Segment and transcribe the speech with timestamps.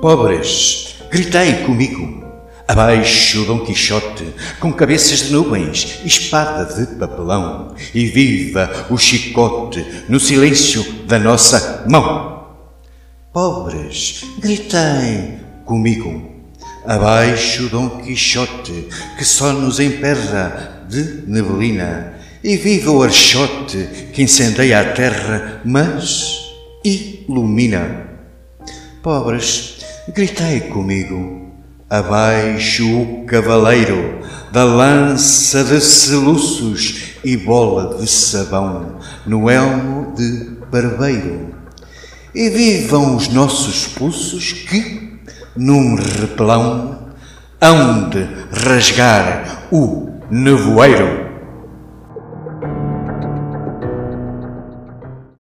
[0.00, 2.22] Pobres, gritei comigo.
[2.68, 10.20] Abaixo Dom Quixote, com cabeças de nuvens, espada de papelão, e viva o chicote no
[10.20, 12.46] silêncio da nossa mão.
[13.32, 16.30] Pobres, gritei comigo.
[16.86, 24.80] Abaixo Dom Quixote, que só nos emperra de neblina, e viva o archote que incendeia
[24.80, 26.52] a terra, mas
[26.84, 28.06] ilumina.
[29.02, 29.77] Pobres,
[30.12, 31.52] gritei comigo,
[31.88, 41.54] abaixo o cavaleiro da lança de soluços e bola de sabão no elmo de barbeiro.
[42.34, 45.18] E vivam os nossos pulsos que,
[45.56, 47.08] num repelão,
[47.60, 51.27] hão de rasgar o nevoeiro.